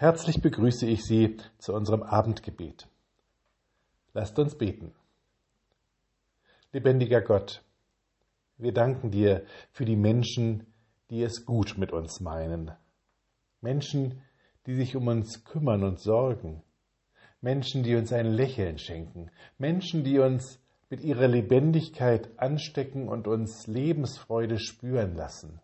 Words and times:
Herzlich 0.00 0.40
begrüße 0.40 0.86
ich 0.86 1.04
Sie 1.04 1.36
zu 1.58 1.74
unserem 1.74 2.02
Abendgebet. 2.02 2.88
Lasst 4.14 4.38
uns 4.38 4.56
beten. 4.56 4.94
Lebendiger 6.72 7.20
Gott, 7.20 7.62
wir 8.56 8.72
danken 8.72 9.10
dir 9.10 9.44
für 9.72 9.84
die 9.84 9.96
Menschen, 9.96 10.66
die 11.10 11.22
es 11.22 11.44
gut 11.44 11.76
mit 11.76 11.92
uns 11.92 12.18
meinen. 12.18 12.70
Menschen, 13.60 14.22
die 14.64 14.74
sich 14.74 14.96
um 14.96 15.06
uns 15.06 15.44
kümmern 15.44 15.84
und 15.84 16.00
sorgen. 16.00 16.62
Menschen, 17.42 17.82
die 17.82 17.94
uns 17.94 18.10
ein 18.10 18.32
Lächeln 18.32 18.78
schenken. 18.78 19.30
Menschen, 19.58 20.02
die 20.02 20.18
uns 20.18 20.62
mit 20.88 21.02
ihrer 21.02 21.28
Lebendigkeit 21.28 22.30
anstecken 22.38 23.06
und 23.06 23.28
uns 23.28 23.66
Lebensfreude 23.66 24.58
spüren 24.60 25.14
lassen. 25.14 25.60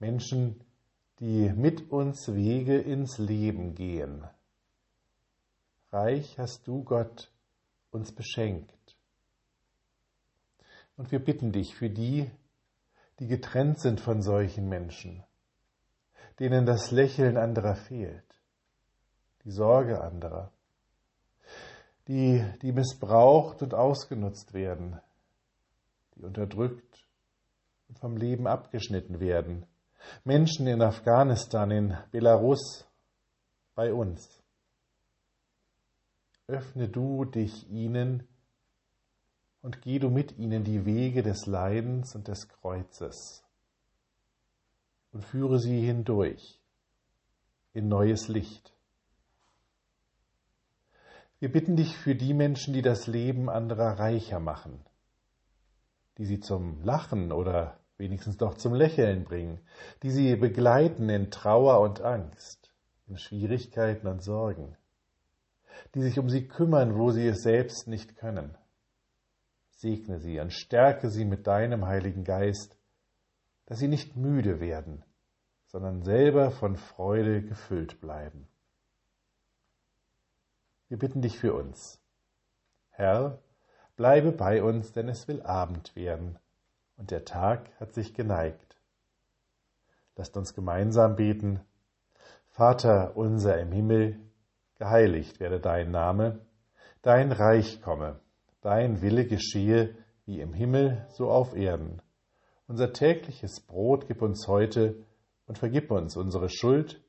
Menschen, 0.00 0.64
die 1.20 1.50
mit 1.50 1.90
uns 1.90 2.32
Wege 2.32 2.78
ins 2.78 3.18
Leben 3.18 3.74
gehen. 3.74 4.24
Reich 5.90 6.38
hast 6.38 6.66
du, 6.68 6.84
Gott, 6.84 7.32
uns 7.90 8.12
beschenkt. 8.12 8.96
Und 10.96 11.10
wir 11.10 11.18
bitten 11.18 11.52
dich 11.52 11.74
für 11.74 11.90
die, 11.90 12.30
die 13.18 13.26
getrennt 13.26 13.80
sind 13.80 14.00
von 14.00 14.22
solchen 14.22 14.68
Menschen, 14.68 15.24
denen 16.38 16.66
das 16.66 16.90
Lächeln 16.90 17.36
anderer 17.36 17.74
fehlt, 17.74 18.24
die 19.44 19.50
Sorge 19.50 20.00
anderer, 20.00 20.52
die, 22.06 22.44
die 22.62 22.72
missbraucht 22.72 23.62
und 23.62 23.74
ausgenutzt 23.74 24.54
werden, 24.54 25.00
die 26.14 26.22
unterdrückt 26.22 27.06
und 27.88 27.98
vom 27.98 28.16
Leben 28.16 28.46
abgeschnitten 28.46 29.20
werden, 29.20 29.66
Menschen 30.24 30.66
in 30.66 30.82
Afghanistan, 30.82 31.70
in 31.70 31.96
Belarus, 32.10 32.86
bei 33.74 33.92
uns. 33.92 34.42
Öffne 36.46 36.88
du 36.88 37.24
dich 37.24 37.68
ihnen 37.70 38.26
und 39.62 39.82
geh 39.82 39.98
du 39.98 40.10
mit 40.10 40.38
ihnen 40.38 40.64
die 40.64 40.84
Wege 40.84 41.22
des 41.22 41.46
Leidens 41.46 42.14
und 42.14 42.28
des 42.28 42.48
Kreuzes 42.48 43.44
und 45.12 45.24
führe 45.24 45.58
sie 45.58 45.80
hindurch 45.84 46.60
in 47.72 47.88
neues 47.88 48.28
Licht. 48.28 48.74
Wir 51.38 51.52
bitten 51.52 51.76
dich 51.76 51.96
für 51.96 52.16
die 52.16 52.34
Menschen, 52.34 52.74
die 52.74 52.82
das 52.82 53.06
Leben 53.06 53.48
anderer 53.48 53.98
reicher 53.98 54.40
machen, 54.40 54.84
die 56.16 56.24
sie 56.24 56.40
zum 56.40 56.82
Lachen 56.82 57.30
oder 57.30 57.77
wenigstens 57.98 58.36
doch 58.36 58.54
zum 58.54 58.74
Lächeln 58.74 59.24
bringen, 59.24 59.60
die 60.02 60.10
sie 60.10 60.36
begleiten 60.36 61.08
in 61.08 61.30
Trauer 61.30 61.80
und 61.80 62.00
Angst, 62.00 62.72
in 63.08 63.18
Schwierigkeiten 63.18 64.06
und 64.06 64.22
Sorgen, 64.22 64.76
die 65.94 66.02
sich 66.02 66.18
um 66.18 66.30
sie 66.30 66.46
kümmern, 66.46 66.96
wo 66.96 67.10
sie 67.10 67.26
es 67.26 67.42
selbst 67.42 67.88
nicht 67.88 68.16
können. 68.16 68.56
Segne 69.70 70.20
sie 70.20 70.40
und 70.40 70.52
stärke 70.52 71.10
sie 71.10 71.24
mit 71.24 71.46
deinem 71.46 71.86
Heiligen 71.86 72.24
Geist, 72.24 72.76
dass 73.66 73.78
sie 73.78 73.88
nicht 73.88 74.16
müde 74.16 74.60
werden, 74.60 75.04
sondern 75.66 76.02
selber 76.02 76.50
von 76.50 76.76
Freude 76.76 77.42
gefüllt 77.42 78.00
bleiben. 78.00 78.48
Wir 80.88 80.98
bitten 80.98 81.20
dich 81.20 81.38
für 81.38 81.52
uns. 81.52 82.00
Herr, 82.90 83.38
bleibe 83.96 84.32
bei 84.32 84.62
uns, 84.62 84.92
denn 84.92 85.08
es 85.08 85.28
will 85.28 85.42
Abend 85.42 85.94
werden 85.94 86.38
und 86.98 87.12
der 87.12 87.24
Tag 87.24 87.70
hat 87.80 87.94
sich 87.94 88.12
geneigt. 88.12 88.76
Lasst 90.16 90.36
uns 90.36 90.52
gemeinsam 90.52 91.14
beten. 91.16 91.60
Vater 92.48 93.16
unser 93.16 93.58
im 93.58 93.70
Himmel, 93.70 94.18
geheiligt 94.78 95.38
werde 95.38 95.60
dein 95.60 95.92
Name, 95.92 96.40
dein 97.02 97.30
Reich 97.30 97.80
komme, 97.80 98.20
dein 98.60 99.00
Wille 99.00 99.26
geschehe, 99.26 99.94
wie 100.26 100.40
im 100.40 100.52
Himmel, 100.52 101.06
so 101.10 101.30
auf 101.30 101.54
Erden. 101.54 102.02
Unser 102.66 102.92
tägliches 102.92 103.60
Brot 103.60 104.08
gib 104.08 104.20
uns 104.20 104.48
heute 104.48 104.96
und 105.46 105.56
vergib 105.56 105.90
uns 105.90 106.16
unsere 106.16 106.50
Schuld, 106.50 107.00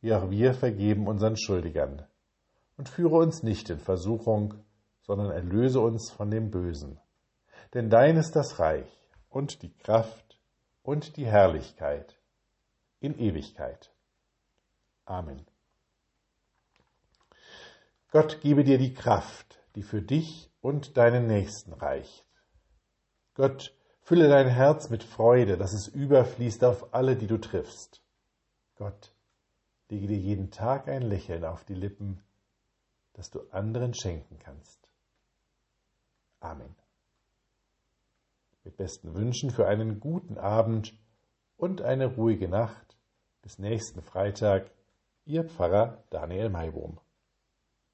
wie 0.00 0.12
auch 0.12 0.30
wir 0.30 0.52
vergeben 0.52 1.08
unseren 1.08 1.36
Schuldigern. 1.36 2.06
Und 2.76 2.88
führe 2.88 3.16
uns 3.16 3.42
nicht 3.42 3.70
in 3.70 3.80
Versuchung, 3.80 4.54
sondern 5.00 5.30
erlöse 5.30 5.80
uns 5.80 6.12
von 6.12 6.30
dem 6.30 6.50
Bösen. 6.50 7.00
Denn 7.74 7.90
dein 7.90 8.16
ist 8.16 8.36
das 8.36 8.60
Reich 8.60 8.97
und 9.28 9.62
die 9.62 9.72
Kraft 9.72 10.38
und 10.82 11.16
die 11.16 11.26
Herrlichkeit 11.26 12.18
in 13.00 13.18
Ewigkeit. 13.18 13.92
Amen. 15.04 15.46
Gott 18.10 18.40
gebe 18.40 18.64
dir 18.64 18.78
die 18.78 18.94
Kraft, 18.94 19.58
die 19.74 19.82
für 19.82 20.02
dich 20.02 20.50
und 20.60 20.96
deinen 20.96 21.26
Nächsten 21.26 21.72
reicht. 21.72 22.26
Gott 23.34 23.74
fülle 24.00 24.28
dein 24.28 24.48
Herz 24.48 24.88
mit 24.88 25.04
Freude, 25.04 25.58
dass 25.58 25.72
es 25.72 25.88
überfließt 25.88 26.64
auf 26.64 26.94
alle, 26.94 27.16
die 27.16 27.26
du 27.26 27.38
triffst. 27.38 28.02
Gott, 28.76 29.12
lege 29.90 30.06
dir 30.06 30.18
jeden 30.18 30.50
Tag 30.50 30.88
ein 30.88 31.02
Lächeln 31.02 31.44
auf 31.44 31.64
die 31.64 31.74
Lippen, 31.74 32.22
das 33.12 33.30
du 33.30 33.40
anderen 33.50 33.94
schenken 33.94 34.38
kannst. 34.38 34.88
Amen 36.40 36.74
besten 38.78 39.14
Wünschen 39.14 39.50
für 39.50 39.66
einen 39.66 40.00
guten 40.00 40.38
Abend 40.38 40.94
und 41.58 41.82
eine 41.82 42.06
ruhige 42.06 42.48
Nacht. 42.48 42.96
Bis 43.42 43.58
nächsten 43.58 44.00
Freitag, 44.00 44.70
Ihr 45.26 45.44
Pfarrer 45.44 46.04
Daniel 46.08 46.48
Maibohm. 46.48 46.98